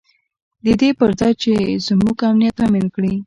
[0.63, 1.51] د دې پر ځای چې
[1.87, 3.13] زموږ امنیت تامین کړي.